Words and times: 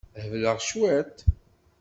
Hebleɣ 0.23 0.57
cwiṭ. 0.67 1.15